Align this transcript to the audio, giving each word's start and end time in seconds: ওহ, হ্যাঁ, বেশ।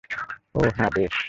ওহ, 0.55 0.69
হ্যাঁ, 0.77 0.91
বেশ। 0.95 1.15